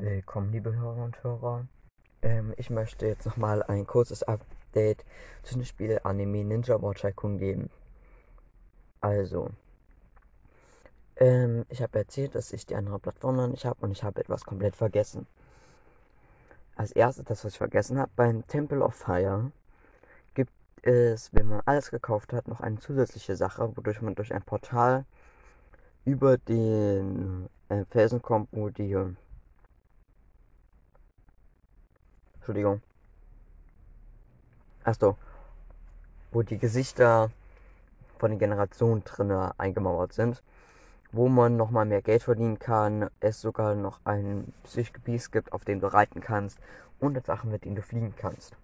Willkommen, 0.00 0.52
liebe 0.52 0.76
Hörer 0.76 1.02
und 1.02 1.24
Hörer. 1.24 1.66
Ähm, 2.22 2.54
ich 2.56 2.70
möchte 2.70 3.04
jetzt 3.08 3.26
nochmal 3.26 3.64
ein 3.64 3.84
kurzes 3.84 4.22
Update 4.22 5.04
zu 5.42 5.54
dem 5.54 5.64
Spiel 5.64 5.98
Anime 6.04 6.44
Ninja 6.44 6.80
War 6.80 6.94
Tycoon 6.94 7.36
geben. 7.36 7.68
Also, 9.00 9.50
ähm, 11.16 11.66
ich 11.68 11.82
habe 11.82 11.98
erzählt, 11.98 12.36
dass 12.36 12.52
ich 12.52 12.64
die 12.64 12.76
andere 12.76 13.00
Plattform 13.00 13.34
noch 13.34 13.48
nicht 13.48 13.64
habe 13.64 13.84
und 13.84 13.90
ich 13.90 14.04
habe 14.04 14.20
etwas 14.20 14.44
komplett 14.44 14.76
vergessen. 14.76 15.26
Als 16.76 16.92
erstes, 16.92 17.24
das 17.24 17.44
was 17.44 17.54
ich 17.54 17.58
vergessen 17.58 17.98
habe, 17.98 18.12
beim 18.14 18.46
Temple 18.46 18.84
of 18.84 18.94
Fire 18.94 19.50
gibt 20.34 20.52
es, 20.82 21.34
wenn 21.34 21.48
man 21.48 21.62
alles 21.64 21.90
gekauft 21.90 22.32
hat, 22.32 22.46
noch 22.46 22.60
eine 22.60 22.78
zusätzliche 22.78 23.34
Sache, 23.34 23.76
wodurch 23.76 24.00
man 24.00 24.14
durch 24.14 24.32
ein 24.32 24.42
Portal 24.42 25.06
über 26.04 26.38
den 26.38 27.48
äh, 27.68 27.84
Felsen 27.86 28.22
kommt, 28.22 28.50
wo 28.52 28.68
die 28.68 28.96
Entschuldigung. 32.48 32.80
Achso. 34.82 35.18
Wo 36.30 36.42
die 36.42 36.56
Gesichter 36.56 37.30
von 38.16 38.30
den 38.30 38.38
Generationen 38.38 39.04
drinne 39.04 39.52
eingemauert 39.58 40.14
sind. 40.14 40.42
Wo 41.12 41.28
man 41.28 41.58
nochmal 41.58 41.84
mehr 41.84 42.00
Geld 42.00 42.22
verdienen 42.22 42.58
kann. 42.58 43.10
Es 43.20 43.42
sogar 43.42 43.74
noch 43.74 44.00
ein 44.04 44.50
Psychgebiet 44.64 45.30
gibt, 45.30 45.52
auf 45.52 45.66
dem 45.66 45.80
du 45.80 45.92
reiten 45.92 46.22
kannst. 46.22 46.58
Und 47.00 47.22
Sachen, 47.26 47.50
mit 47.50 47.66
denen 47.66 47.76
du 47.76 47.82
fliegen 47.82 48.14
kannst. 48.16 48.56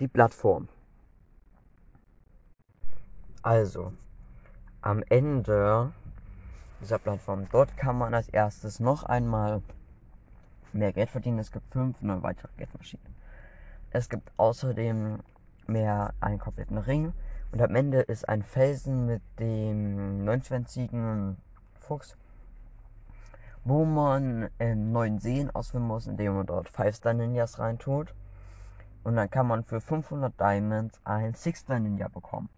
Die 0.00 0.08
Plattform. 0.08 0.68
Also, 3.42 3.92
am 4.82 5.04
Ende 5.08 5.92
dieser 6.80 6.98
Plattform, 6.98 7.46
dort 7.52 7.76
kann 7.76 7.96
man 7.96 8.14
als 8.14 8.28
erstes 8.28 8.80
noch 8.80 9.04
einmal 9.04 9.62
mehr 10.72 10.92
Geld 10.92 11.10
verdienen. 11.10 11.38
Es 11.38 11.52
gibt 11.52 11.72
fünf 11.72 12.00
neue 12.00 12.22
weitere 12.22 12.48
Geldmaschinen. 12.56 13.14
Es 13.90 14.08
gibt 14.08 14.30
außerdem 14.36 15.20
mehr 15.66 16.14
einen 16.20 16.38
kompletten 16.38 16.78
Ring. 16.78 17.12
Und 17.52 17.62
am 17.62 17.74
Ende 17.74 18.00
ist 18.00 18.28
ein 18.28 18.42
Felsen 18.42 19.06
mit 19.06 19.22
dem 19.38 20.24
29 20.24 20.90
Fuchs, 21.80 22.16
wo 23.64 23.84
man 23.84 24.50
in 24.58 24.92
neuen 24.92 25.18
Seen 25.18 25.50
ausführen 25.50 25.86
muss, 25.86 26.06
indem 26.06 26.34
man 26.34 26.46
dort 26.46 26.68
5-Star 26.70 27.14
Ninjas 27.14 27.58
reintut. 27.58 28.14
Und 29.04 29.16
dann 29.16 29.30
kann 29.30 29.46
man 29.46 29.64
für 29.64 29.80
500 29.80 30.38
Diamonds 30.38 31.00
ein 31.04 31.32
6-Star 31.32 31.78
Ninja 31.78 32.08
bekommen. 32.08 32.50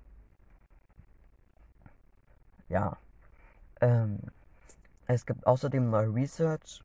Ja. 2.68 2.96
Ähm, 3.80 4.18
es 5.06 5.26
gibt 5.26 5.46
außerdem 5.46 5.90
neue 5.90 6.12
Research 6.14 6.82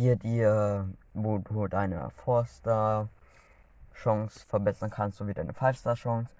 dir 0.00 0.16
dir, 0.16 0.88
wo 1.12 1.36
du 1.38 1.68
deine 1.68 2.08
Four-Star-Chance 2.10 4.46
verbessern 4.46 4.90
kannst, 4.90 5.18
sowie 5.18 5.34
deine 5.34 5.52
Five-Star-Chance. 5.52 6.32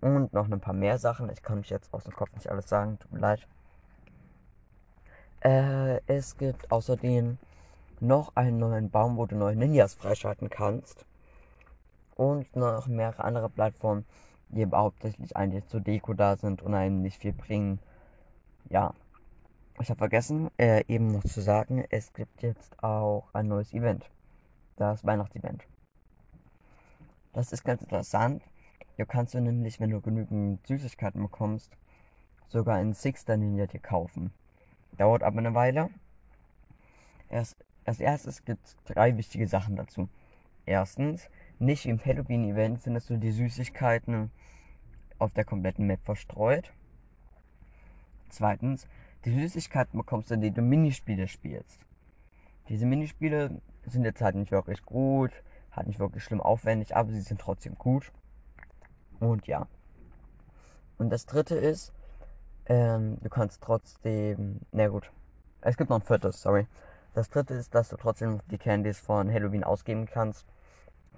Und 0.00 0.32
noch 0.32 0.48
ein 0.48 0.60
paar 0.60 0.74
mehr 0.74 0.98
Sachen. 0.98 1.28
Ich 1.30 1.42
kann 1.42 1.58
mich 1.58 1.70
jetzt 1.70 1.92
aus 1.92 2.04
dem 2.04 2.14
Kopf 2.14 2.32
nicht 2.34 2.48
alles 2.48 2.68
sagen, 2.68 3.00
tut 3.00 3.10
mir 3.12 3.18
leid. 3.18 3.48
Äh, 5.40 6.00
es 6.06 6.36
gibt 6.36 6.70
außerdem 6.70 7.38
noch 7.98 8.36
einen 8.36 8.58
neuen 8.58 8.90
Baum, 8.90 9.16
wo 9.16 9.26
du 9.26 9.34
neue 9.34 9.56
Ninjas 9.56 9.94
freischalten 9.94 10.48
kannst. 10.48 11.04
Und 12.14 12.54
noch 12.54 12.86
mehrere 12.86 13.24
andere 13.24 13.50
Plattformen, 13.50 14.06
die 14.50 14.66
hauptsächlich 14.66 15.36
eigentlich 15.36 15.66
zur 15.66 15.80
Deko 15.80 16.14
da 16.14 16.36
sind 16.36 16.62
und 16.62 16.74
einem 16.74 17.02
nicht 17.02 17.20
viel 17.20 17.32
bringen. 17.32 17.80
Ja, 18.68 18.94
ich 19.80 19.90
habe 19.90 19.98
vergessen, 19.98 20.50
äh, 20.58 20.84
eben 20.88 21.08
noch 21.08 21.24
zu 21.24 21.40
sagen, 21.40 21.84
es 21.90 22.12
gibt 22.12 22.42
jetzt 22.42 22.82
auch 22.82 23.28
ein 23.32 23.48
neues 23.48 23.72
Event. 23.72 24.10
Das 24.76 25.04
Weihnachtsevent. 25.04 25.66
Das 27.32 27.52
ist 27.52 27.64
ganz 27.64 27.82
interessant. 27.82 28.42
Hier 28.96 29.06
kannst 29.06 29.34
du 29.34 29.40
nämlich, 29.40 29.80
wenn 29.80 29.90
du 29.90 30.00
genügend 30.00 30.66
Süßigkeiten 30.66 31.22
bekommst, 31.22 31.76
sogar 32.48 32.76
einen 32.76 32.92
Sixter 32.92 33.36
Ninja 33.36 33.66
dir 33.66 33.80
kaufen. 33.80 34.32
Dauert 34.98 35.22
aber 35.22 35.38
eine 35.38 35.54
Weile. 35.54 35.90
Erst, 37.28 37.64
als 37.84 38.00
erstes 38.00 38.44
gibt 38.44 38.66
es 38.66 38.76
drei 38.84 39.16
wichtige 39.16 39.46
Sachen 39.46 39.76
dazu. 39.76 40.08
Erstens, 40.66 41.30
nicht 41.58 41.86
im 41.86 42.04
Halloween-Event 42.04 42.80
findest 42.80 43.08
du 43.10 43.16
die 43.16 43.32
Süßigkeiten 43.32 44.30
auf 45.18 45.32
der 45.32 45.44
kompletten 45.44 45.86
Map 45.86 46.00
verstreut. 46.04 46.72
Zweitens, 48.28 48.86
die 49.24 49.34
Süßigkeiten 49.38 49.98
bekommst 49.98 50.30
du, 50.30 50.34
indem 50.34 50.54
du 50.54 50.62
Minispiele 50.62 51.28
spielst. 51.28 51.80
Diese 52.68 52.86
Minispiele 52.86 53.60
sind 53.86 54.04
jetzt 54.04 54.22
halt 54.22 54.36
nicht 54.36 54.52
wirklich 54.52 54.82
gut, 54.84 55.32
halt 55.72 55.86
nicht 55.86 55.98
wirklich 55.98 56.24
schlimm 56.24 56.40
aufwendig, 56.40 56.96
aber 56.96 57.10
sie 57.12 57.20
sind 57.20 57.40
trotzdem 57.40 57.74
gut. 57.76 58.12
Und 59.18 59.46
ja. 59.46 59.66
Und 60.98 61.10
das 61.10 61.26
dritte 61.26 61.56
ist, 61.56 61.92
ähm, 62.66 63.18
du 63.20 63.28
kannst 63.28 63.62
trotzdem, 63.62 64.60
na 64.72 64.88
gut, 64.88 65.10
es 65.60 65.76
gibt 65.76 65.90
noch 65.90 65.98
ein 65.98 66.06
viertes, 66.06 66.40
sorry. 66.40 66.66
Das 67.14 67.28
dritte 67.28 67.54
ist, 67.54 67.74
dass 67.74 67.88
du 67.88 67.96
trotzdem 67.96 68.40
die 68.50 68.58
Candies 68.58 69.00
von 69.00 69.32
Halloween 69.32 69.64
ausgeben 69.64 70.06
kannst, 70.06 70.46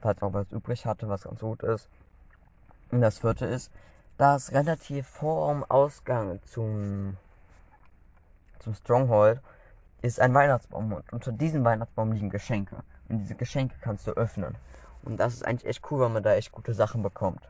falls 0.00 0.20
noch 0.20 0.32
was 0.32 0.50
übrig 0.50 0.86
hatte, 0.86 1.08
was 1.08 1.24
ganz 1.24 1.40
gut 1.40 1.62
ist. 1.62 1.88
Und 2.90 3.02
das 3.02 3.18
vierte 3.18 3.46
ist, 3.46 3.70
dass 4.16 4.52
relativ 4.52 5.06
vorm 5.06 5.64
Ausgang 5.64 6.40
zum 6.44 7.16
zum 8.62 8.74
Stronghold, 8.74 9.40
ist 10.02 10.20
ein 10.20 10.34
Weihnachtsbaum 10.34 10.92
und 10.92 11.12
unter 11.12 11.32
diesem 11.32 11.64
Weihnachtsbaum 11.64 12.12
liegen 12.12 12.30
Geschenke. 12.30 12.76
Und 13.08 13.18
diese 13.18 13.34
Geschenke 13.34 13.76
kannst 13.80 14.06
du 14.06 14.12
öffnen. 14.12 14.56
Und 15.04 15.18
das 15.18 15.34
ist 15.34 15.44
eigentlich 15.44 15.68
echt 15.68 15.90
cool, 15.90 16.00
weil 16.00 16.08
man 16.08 16.22
da 16.22 16.34
echt 16.34 16.52
gute 16.52 16.74
Sachen 16.74 17.02
bekommt. 17.02 17.48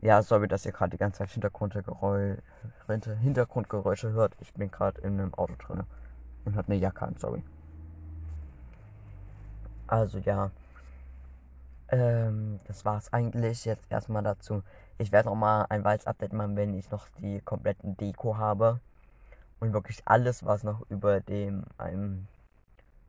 Ja, 0.00 0.22
sorry, 0.22 0.48
dass 0.48 0.66
ihr 0.66 0.72
gerade 0.72 0.90
die 0.90 0.98
ganze 0.98 1.18
Zeit 1.18 1.30
Hintergrundgeräusche, 1.30 2.42
Hintergrundgeräusche 3.20 4.12
hört. 4.12 4.34
Ich 4.40 4.52
bin 4.54 4.70
gerade 4.70 5.00
in 5.02 5.20
einem 5.20 5.34
Auto 5.34 5.54
drin 5.58 5.84
und 6.44 6.56
hat 6.56 6.68
eine 6.68 6.76
Jacke 6.76 7.06
an, 7.06 7.16
sorry. 7.18 7.42
Also 9.86 10.18
ja. 10.18 10.50
Ähm, 11.88 12.58
das 12.66 12.84
war's 12.84 13.12
eigentlich 13.12 13.64
jetzt 13.64 13.90
erstmal 13.90 14.22
dazu. 14.22 14.62
Ich 14.98 15.12
werde 15.12 15.28
noch 15.28 15.36
mal 15.36 15.66
ein 15.68 15.84
weiteres 15.84 16.06
Update 16.06 16.32
machen, 16.32 16.56
wenn 16.56 16.74
ich 16.74 16.90
noch 16.90 17.08
die 17.18 17.40
kompletten 17.40 17.96
Deko 17.96 18.36
habe 18.38 18.80
und 19.62 19.72
wirklich 19.72 20.02
alles, 20.06 20.44
was 20.44 20.64
noch 20.64 20.82
über 20.90 21.20
dem, 21.20 21.62
einem, 21.78 22.26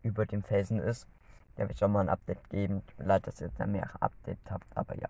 über 0.04 0.28
dem 0.28 0.44
Felsen 0.44 0.78
ist. 0.78 1.08
Da 1.56 1.64
ich 1.74 1.84
auch 1.84 1.88
mal 1.88 2.02
ein 2.02 2.10
Update 2.10 2.48
geben. 2.52 2.84
Leid, 3.00 3.26
dass 3.26 3.42
ihr 3.42 3.48
jetzt 3.48 3.58
mehrere 3.66 4.00
Updates 4.00 4.52
habt, 4.52 4.66
aber 4.78 4.96
ja. 5.00 5.10